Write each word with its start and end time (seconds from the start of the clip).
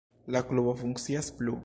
La 0.35 0.41
klubo 0.51 0.73
funkcias 0.81 1.31
plu. 1.43 1.59